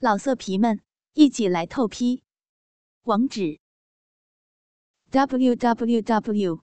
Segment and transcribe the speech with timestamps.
[0.00, 0.80] 老色皮们，
[1.14, 2.22] 一起来透批！
[3.02, 3.58] 网址
[5.10, 6.62] ：w w w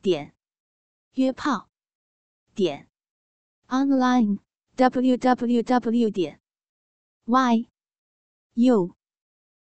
[0.00, 0.34] 点
[1.12, 1.68] 约炮
[2.54, 2.88] 点
[3.66, 4.38] online
[4.76, 6.40] w w w 点
[7.26, 7.68] y
[8.54, 8.96] u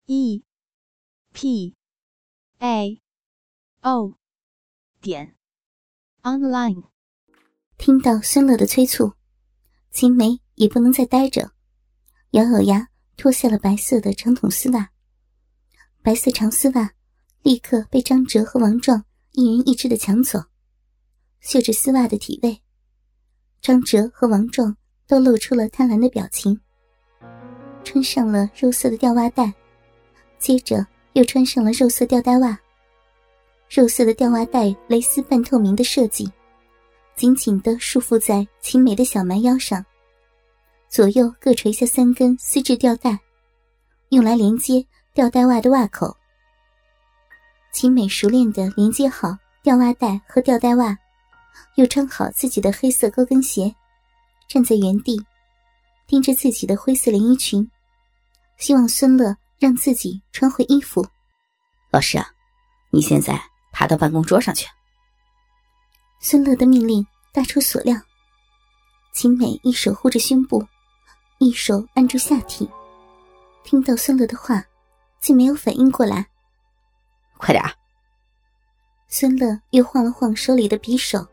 [0.06, 0.44] e
[1.34, 1.76] p
[2.60, 3.02] a
[3.82, 4.20] o
[5.02, 5.36] 点
[6.22, 6.84] online。
[7.80, 9.16] 听到孙乐的催促，
[9.90, 11.57] 秦梅也不能再待着。
[12.32, 14.90] 咬咬牙，脱下了白色的长筒丝袜。
[16.02, 16.92] 白色长丝袜
[17.42, 20.44] 立刻被张哲和王壮一人一只的抢走。
[21.40, 22.62] 嗅着丝袜的体味，
[23.62, 24.76] 张哲和王壮
[25.08, 26.60] 都露出了贪婪的表情。
[27.84, 29.54] 穿上了肉色的吊袜带，
[30.38, 32.60] 接着又穿上了肉色吊带袜。
[33.70, 36.30] 肉色的吊袜带蕾丝半透明的设计，
[37.16, 39.86] 紧紧的束缚在青梅的小蛮腰上。
[40.90, 43.20] 左右各垂下三根丝质吊带，
[44.10, 46.16] 用来连接吊带袜的袜口。
[47.74, 50.98] 秦美熟练地连接好吊袜带和吊带袜，
[51.76, 53.76] 又穿好自己的黑色高跟鞋，
[54.48, 55.22] 站在原地，
[56.08, 57.70] 盯着自己的灰色连衣裙，
[58.58, 61.06] 希望孙乐让自己穿回衣服。
[61.92, 62.32] 老师啊，
[62.92, 63.40] 你现在
[63.72, 64.68] 爬到办公桌上去。
[66.22, 67.96] 孙乐的命令大出所料，
[69.14, 70.66] 秦美一手护着胸部。
[71.40, 72.68] 一手按住下体，
[73.64, 74.66] 听到孙乐的话，
[75.20, 76.28] 竟没有反应过来。
[77.38, 77.64] 快点！
[79.08, 81.26] 孙乐又晃了晃手里的匕首。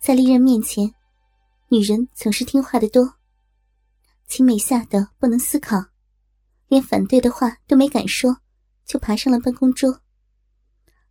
[0.00, 0.92] 在利刃面前，
[1.68, 3.14] 女人总是听话的多。
[4.26, 5.84] 秦美吓得不能思考，
[6.66, 8.38] 连反对的话都没敢说，
[8.84, 10.00] 就爬上了办公桌。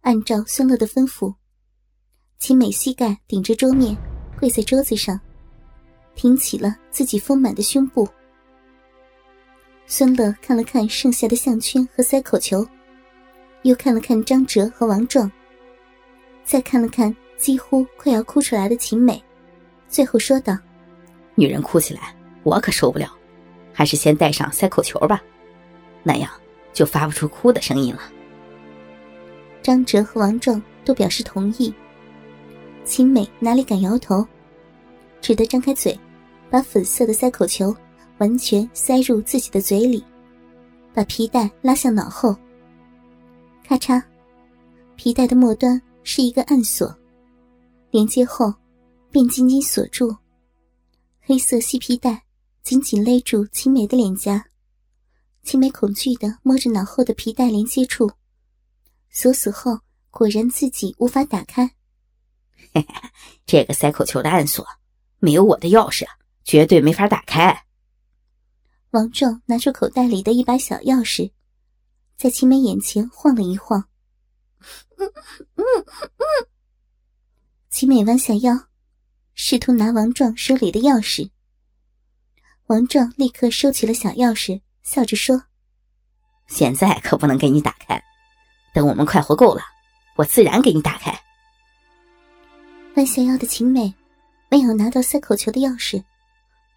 [0.01, 1.35] 按照孙乐的吩咐，
[2.39, 3.95] 秦美膝盖顶着桌面，
[4.37, 5.19] 跪在桌子上。
[6.19, 8.05] 挺起了自己丰满的胸部。
[9.85, 12.67] 孙乐看了看剩下的项圈和塞口球，
[13.61, 15.31] 又看了看张哲和王壮，
[16.43, 19.23] 再看了看几乎快要哭出来的秦美，
[19.87, 20.57] 最后说道
[21.35, 22.13] ：“女人哭起来，
[22.43, 23.17] 我可受不了，
[23.71, 25.23] 还是先戴上塞口球吧，
[26.03, 26.29] 那样
[26.73, 28.01] 就发不出哭的声音了。”
[29.63, 31.73] 张哲和王壮都表示同意，
[32.83, 34.27] 秦美哪里敢摇头，
[35.21, 35.97] 只得张开嘴。
[36.49, 37.75] 把粉色的塞口球
[38.17, 40.03] 完全塞入自己的嘴里，
[40.93, 42.35] 把皮带拉向脑后。
[43.63, 44.01] 咔嚓，
[44.95, 46.93] 皮带的末端是一个暗锁，
[47.91, 48.53] 连接后
[49.11, 50.15] 便紧紧锁住。
[51.21, 52.23] 黑色细皮带
[52.63, 54.43] 紧紧勒住青梅的脸颊，
[55.43, 58.09] 青梅恐惧的摸着脑后的皮带连接处，
[59.11, 61.67] 锁死后果然自己无法打开。
[62.73, 62.85] 嘿嘿，
[63.45, 64.65] 这个塞口球的暗锁
[65.19, 66.05] 没有我的钥匙。
[66.43, 67.65] 绝对没法打开。
[68.91, 71.31] 王壮拿出口袋里的一把小钥匙，
[72.17, 73.87] 在秦梅眼前晃了一晃。
[77.69, 78.67] 秦美弯下腰，
[79.35, 81.29] 试图拿王壮手里的钥匙。
[82.65, 85.43] 王壮立刻收起了小钥匙，笑着说
[86.47, 88.03] ：“现在可不能给你打开，
[88.73, 89.61] 等我们快活够了，
[90.15, 91.17] 我自然给你打开。”
[92.97, 93.93] 弯下腰的秦美
[94.49, 96.03] 没有拿到塞口球的钥匙。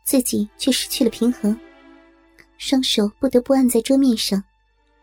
[0.04, 1.58] 自己却失去了平衡，
[2.58, 4.42] 双手不得不按在桌面上，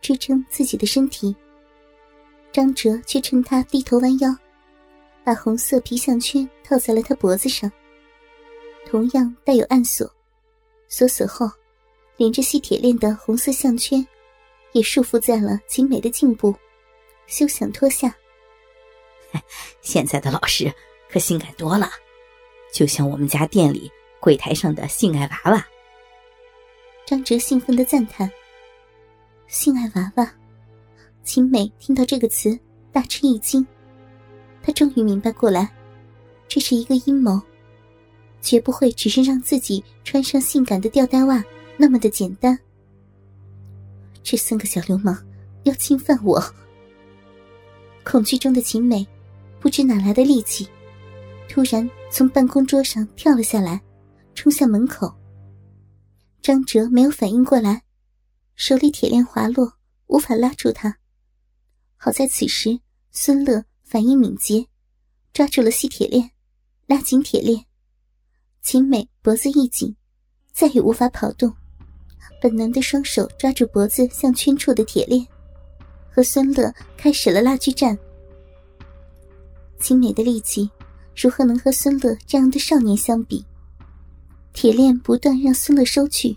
[0.01, 1.35] 支撑自己的身体。
[2.51, 4.35] 张哲却趁他低头弯腰，
[5.23, 7.71] 把红色皮项圈套在了他脖子上，
[8.85, 10.09] 同样带有暗锁。
[10.87, 11.49] 锁死后，
[12.17, 14.05] 连着细铁链的红色项圈
[14.73, 16.53] 也束缚在了景美的颈部，
[17.27, 18.13] 休想脱下。
[19.81, 20.73] 现在的老师
[21.09, 21.89] 可性感多了，
[22.73, 23.91] 就像我们家店里。
[24.19, 25.65] 柜台上的性爱娃娃，
[27.05, 28.29] 张哲兴奋的赞叹
[29.47, 30.31] ：“性爱娃娃！”
[31.23, 32.57] 秦美听到这个词，
[32.91, 33.65] 大吃一惊。
[34.61, 35.71] 她终于明白过来，
[36.47, 37.39] 这是一个阴谋，
[38.41, 41.43] 绝不会只是让自己穿上性感的吊带袜
[41.77, 42.57] 那么的简单。
[44.21, 45.17] 这三个小流氓
[45.63, 46.43] 要侵犯我！
[48.03, 49.07] 恐惧中的秦美，
[49.59, 50.67] 不知哪来的力气，
[51.47, 53.81] 突然从办公桌上跳了下来。
[54.33, 55.13] 冲向门口，
[56.41, 57.83] 张哲没有反应过来，
[58.55, 59.73] 手里铁链滑落，
[60.07, 60.97] 无法拉住他。
[61.97, 62.79] 好在此时
[63.11, 64.65] 孙乐反应敏捷，
[65.33, 66.31] 抓住了细铁链，
[66.87, 67.65] 拉紧铁链。
[68.61, 69.95] 秦美脖子一紧，
[70.53, 71.53] 再也无法跑动，
[72.41, 75.27] 本能的双手抓住脖子项圈处的铁链，
[76.09, 77.97] 和孙乐开始了拉锯战。
[79.79, 80.69] 秦美的力气，
[81.15, 83.45] 如何能和孙乐这样的少年相比？
[84.53, 86.35] 铁链不断让孙乐收去，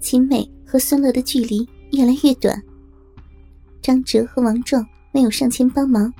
[0.00, 2.62] 秦美和孙乐的距离越来越短。
[3.82, 6.12] 张哲和王壮没有上前帮忙，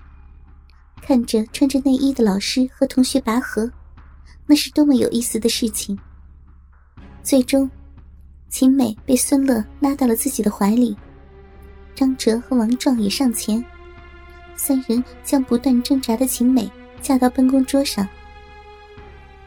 [1.00, 3.70] 看着穿着内衣的老师和同学拔河，
[4.44, 5.98] 那是多么有意思的事情。
[7.22, 7.70] 最终，
[8.48, 10.96] 秦美被孙乐拉到了自己的怀里，
[11.94, 13.64] 张哲和王壮也上前，
[14.56, 16.70] 三人将不断挣扎的秦美
[17.00, 18.06] 架到办公桌上。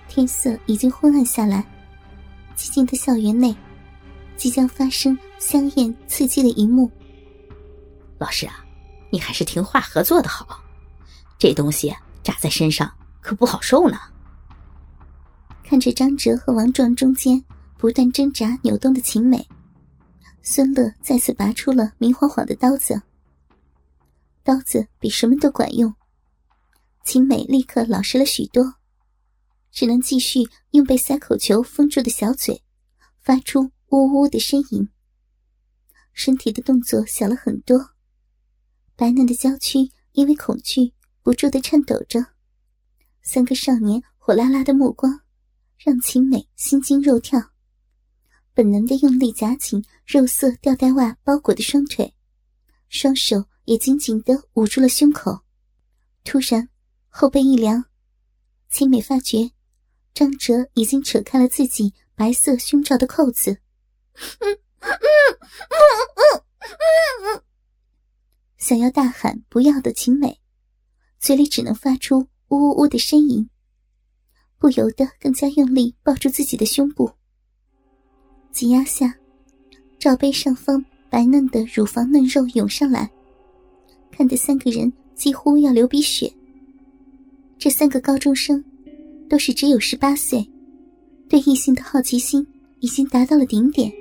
[0.10, 1.64] 天色已经昏暗下来，
[2.58, 3.56] 寂静的校园内，
[4.36, 6.90] 即将发生香艳刺激的一幕。
[8.18, 8.66] 老师啊，
[9.12, 10.62] 你还是听话合作的好，
[11.38, 12.92] 这东西扎在身上
[13.22, 13.98] 可不好受呢。
[15.64, 17.42] 看着张哲和王壮中间
[17.78, 19.48] 不断挣扎扭动的秦美，
[20.42, 23.00] 孙乐再次拔出了明晃晃的刀子。
[24.44, 25.94] 刀子比什么都管用，
[27.04, 28.74] 秦美立刻老实了许多。
[29.72, 30.40] 只能继续
[30.72, 32.62] 用被塞口球封住的小嘴，
[33.22, 34.90] 发出呜呜的呻吟。
[36.14, 37.92] 身体的动作小了很多，
[38.96, 42.26] 白嫩的娇躯因为恐惧不住的颤抖着。
[43.22, 45.22] 三个少年火辣辣的目光，
[45.78, 47.40] 让秦美心惊肉跳，
[48.54, 52.14] 本能的用力夹紧肉色吊带袜包裹的双腿，
[52.90, 55.40] 双手也紧紧的捂住了胸口。
[56.26, 56.68] 突然，
[57.08, 57.86] 后背一凉，
[58.70, 59.52] 秦美发觉。
[60.14, 63.60] 张哲已经扯开了自己白色胸罩的扣子，
[68.58, 70.42] 想要大喊不要的秦美，
[71.20, 73.50] 嘴里只能发出呜呜呜的呻吟，
[74.58, 77.12] 不由得更加用力抱住自己的胸部。
[78.52, 79.16] 挤压下，
[79.98, 83.10] 罩杯上方白嫩的乳房嫩肉涌上来，
[84.12, 86.34] 看得三个人几乎要流鼻血。
[87.58, 88.66] 这三个高中生。
[89.30, 90.46] 都是只有十八岁，
[91.30, 92.46] 对异性的好奇心
[92.80, 93.92] 已经达到了顶点。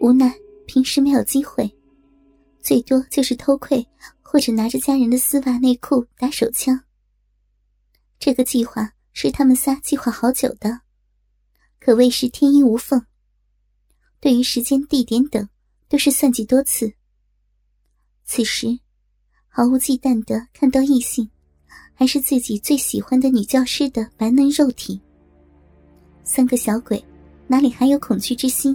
[0.00, 0.32] 无奈
[0.66, 1.70] 平时没有机会，
[2.60, 3.84] 最多就是偷窥
[4.20, 6.78] 或者拿着家人的丝袜内裤打手枪。
[8.18, 10.82] 这个计划是他们仨计划好久的，
[11.80, 13.04] 可谓是天衣无缝。
[14.20, 15.48] 对于时间、地点等，
[15.88, 16.92] 都是算计多次。
[18.26, 18.78] 此时，
[19.48, 21.30] 毫无忌惮的看到异性。
[22.00, 24.98] 还是自己最喜欢的女教师的白嫩肉体。
[26.24, 27.04] 三个小鬼
[27.46, 28.74] 哪里还有恐惧之心？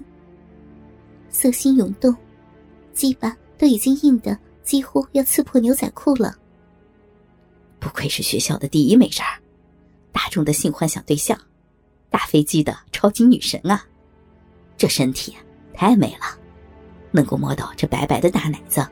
[1.32, 2.16] 色心涌动，
[2.94, 6.36] 鸡巴都已经硬的几乎要刺破牛仔裤了。
[7.80, 9.26] 不愧是学校的第一美人，
[10.12, 11.36] 大众的性幻想对象，
[12.12, 13.84] 大飞机的超级女神啊！
[14.78, 15.36] 这身体
[15.74, 16.40] 太美了，
[17.10, 18.88] 能够摸到这白白的大奶子，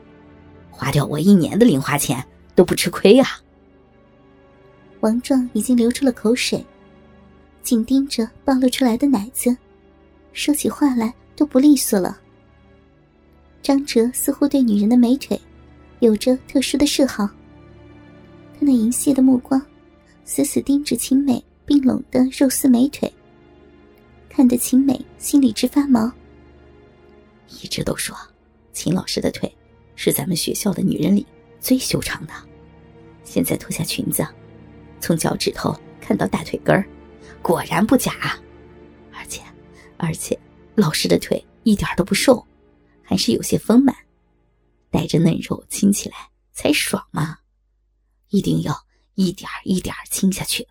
[0.72, 2.26] 花掉我一年的零花钱
[2.56, 3.28] 都不吃亏啊！
[5.04, 6.64] 王壮已经流出了口水，
[7.62, 9.54] 紧盯着暴露出来的奶子，
[10.32, 12.18] 说起话来都不利索了。
[13.62, 15.38] 张哲似乎对女人的美腿
[16.00, 17.26] 有着特殊的嗜好，
[18.54, 19.60] 他那淫亵的目光
[20.24, 23.12] 死死盯着秦美冰冷的肉丝美腿，
[24.30, 26.10] 看得秦美心里直发毛。
[27.62, 28.16] 一直都说，
[28.72, 29.54] 秦老师的腿
[29.96, 31.26] 是咱们学校的女人里
[31.60, 32.32] 最修长的，
[33.22, 34.26] 现在脱下裙子。
[35.04, 36.82] 从脚趾头看到大腿根儿，
[37.42, 38.40] 果然不假。
[39.12, 39.42] 而且，
[39.98, 40.38] 而且，
[40.76, 42.42] 老师的腿一点都不瘦，
[43.02, 43.94] 还是有些丰满，
[44.88, 46.16] 带着嫩肉亲起来
[46.54, 47.36] 才爽嘛！
[48.30, 48.74] 一定要
[49.12, 50.66] 一点一点亲下去，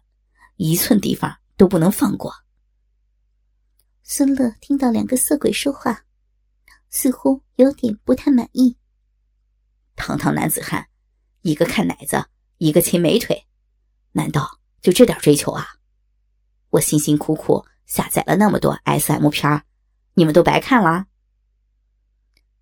[0.55, 2.34] 一寸地方都不能放过。
[4.01, 6.05] 孙乐听到两个色鬼说话，
[6.89, 8.75] 似乎有点不太满意。
[9.96, 10.88] 堂堂男子汉，
[11.43, 12.25] 一个看奶子，
[12.57, 13.46] 一个亲美腿。
[14.13, 15.67] 难道就这点追求啊？
[16.70, 19.62] 我辛辛苦苦下载了那么多 S M 片
[20.15, 21.05] 你们都白看了？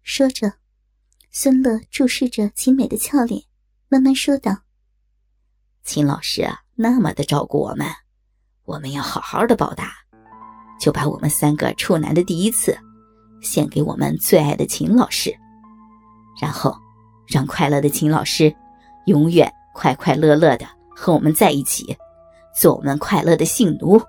[0.01, 0.53] 说着，
[1.29, 3.43] 孙乐注视着秦美的俏脸，
[3.87, 4.63] 慢慢说道
[5.83, 7.87] ：“秦老师啊那么的照顾我们，
[8.63, 9.93] 我们要好好的报答，
[10.79, 12.77] 就把我们三个处男的第一次
[13.41, 15.33] 献给我们最爱的秦老师，
[16.41, 16.75] 然后
[17.27, 18.53] 让快乐的秦老师
[19.05, 20.67] 永远快快乐乐的。”
[21.01, 21.97] 和我们在一起，
[22.53, 23.99] 做我们快乐的性奴。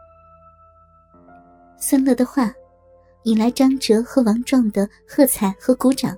[1.78, 2.52] 孙乐的话
[3.22, 6.14] 引来张哲和王壮的喝彩和鼓掌，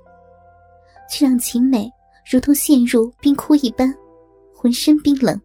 [1.09, 1.88] 却让秦美
[2.28, 3.95] 如同陷入冰窟一般，
[4.52, 5.40] 浑身冰冷。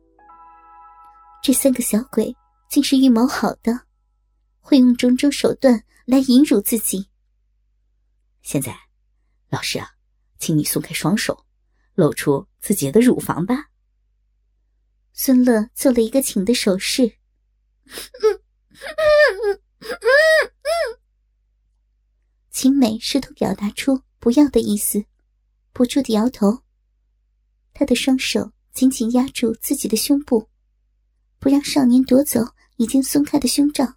[1.43, 2.35] 这三个小鬼
[2.67, 3.81] 竟是预谋好的，
[4.59, 7.07] 会用种种手段来引辱自己。
[8.41, 8.75] 现在，
[9.51, 9.91] 老师啊，
[10.39, 11.45] 请你松开双手，
[11.93, 13.68] 露出自己的乳房吧。
[15.21, 17.17] 孙乐做了一个请的手势，
[22.49, 25.03] 秦美试图表达出不要的意思，
[25.73, 26.63] 不住的摇头。
[27.73, 30.47] 她的双手紧紧压住自己的胸部，
[31.37, 32.39] 不让少年夺走
[32.77, 33.95] 已经松开的胸罩。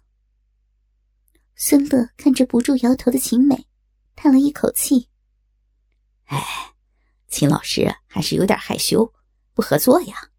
[1.55, 3.65] 孙乐看着不住摇头的秦美，
[4.13, 5.07] 叹了一口气
[6.27, 6.73] ：“哎，
[7.29, 9.13] 秦老师还是有点害羞，
[9.53, 10.31] 不合作呀。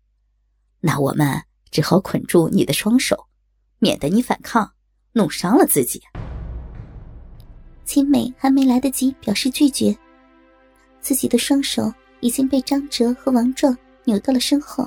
[0.87, 3.17] 那我们只好捆住你的双手，
[3.79, 4.71] 免得你反抗，
[5.13, 6.03] 弄伤了自己。”
[7.87, 9.97] 秦美还没来得及表示拒绝，
[11.01, 13.75] 自己的双手已经被张哲和王壮
[14.05, 14.87] 扭到了身后。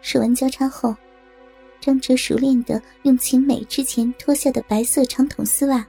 [0.00, 0.96] 手腕交叉后，
[1.82, 5.86] 张哲熟练的用秦美之前脱下的白色长筒丝袜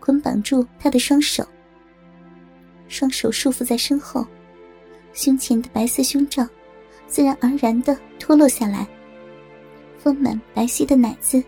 [0.00, 1.46] 捆绑住她的双手，
[2.88, 4.26] 双手束缚在身后，
[5.12, 6.44] 胸前的白色胸罩
[7.12, 8.88] 自然而然的脱落下来，
[9.98, 11.44] 丰满白皙的奶子，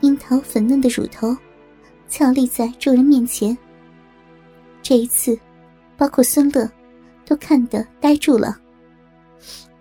[0.00, 1.36] 樱桃粉嫩的乳头。
[2.08, 3.54] 俏立在众人面前。
[4.80, 5.38] 这一次，
[5.98, 6.66] 包括孙乐，
[7.26, 8.56] 都看得呆住了。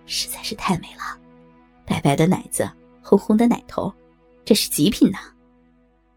[0.05, 1.17] 实在是太美了，
[1.85, 2.69] 白白的奶子，
[3.01, 3.93] 红红的奶头，
[4.43, 5.19] 这是极品呐！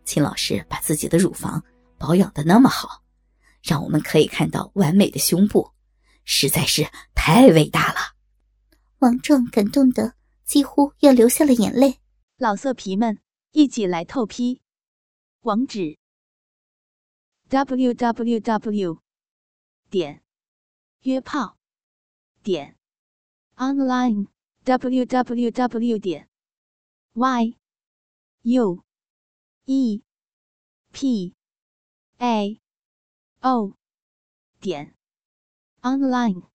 [0.05, 1.63] 秦老师把自己的乳房
[1.99, 3.01] 保养的那么好，
[3.63, 5.71] 让我们可以看到完美的胸部，
[6.25, 8.18] 实在是太伟大了。
[9.01, 12.01] 王壮感动的几乎要流下了眼泪。
[12.37, 13.21] 老色皮们，
[13.53, 14.61] 一起来透批！
[15.43, 15.99] 网址
[17.49, 19.01] ：w w w
[19.89, 20.25] 点
[21.03, 21.57] 约炮
[22.43, 22.77] 点
[23.55, 24.27] online
[24.65, 26.29] w w w 点
[27.13, 27.57] y
[28.43, 28.83] u
[29.67, 30.03] e
[30.91, 31.37] p
[32.19, 32.61] a
[33.43, 33.77] o
[34.61, 34.97] 点
[35.83, 36.58] online。